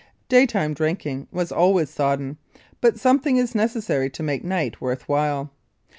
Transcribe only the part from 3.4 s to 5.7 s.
necessary to make night worth while.